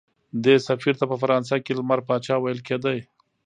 [0.43, 2.93] دې سفیر ته په فرانسه کې لمر پاچا ویل کېده.